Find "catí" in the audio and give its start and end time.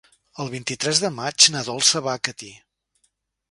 2.29-2.53